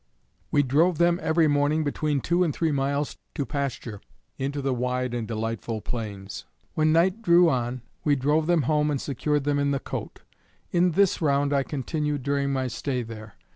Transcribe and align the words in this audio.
We 0.49 0.63
drove 0.63 0.97
them 0.97 1.19
every 1.21 1.47
morning 1.47 1.83
between 1.83 2.21
two 2.21 2.43
and 2.43 2.51
three 2.51 2.71
miles 2.71 3.19
to 3.35 3.45
pasture, 3.45 4.01
into 4.39 4.59
the 4.59 4.73
wide 4.73 5.13
and 5.13 5.27
delightful 5.27 5.79
plains. 5.79 6.45
When 6.73 6.91
night 6.91 7.21
drew 7.21 7.51
on, 7.51 7.83
we 8.03 8.15
drove 8.15 8.47
them 8.47 8.63
home 8.63 8.89
and 8.89 8.99
secured 8.99 9.43
them 9.43 9.59
in 9.59 9.69
the 9.69 9.79
cote. 9.79 10.23
In 10.71 10.93
this 10.93 11.21
round 11.21 11.53
I 11.53 11.61
continued 11.61 12.23
during 12.23 12.51
my 12.51 12.65
stay 12.65 13.03
there. 13.03 13.35